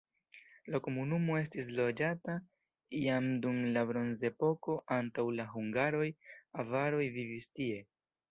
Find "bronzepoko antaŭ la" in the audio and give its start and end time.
3.91-5.47